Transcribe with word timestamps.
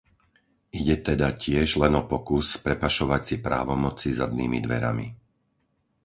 Ide 0.79 0.95
teda 1.13 1.29
tiež 1.43 1.69
len 1.83 1.93
o 1.93 2.03
pokus 2.11 2.47
prepašovať 2.65 3.21
si 3.27 3.35
právomoci 3.47 4.09
zadnými 4.19 4.57
dverami. 4.65 5.07